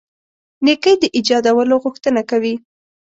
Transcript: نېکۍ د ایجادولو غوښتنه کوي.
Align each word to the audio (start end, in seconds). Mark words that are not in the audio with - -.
نېکۍ 0.65 0.95
د 0.99 1.03
ایجادولو 1.17 1.75
غوښتنه 1.83 2.21
کوي. 2.29 2.55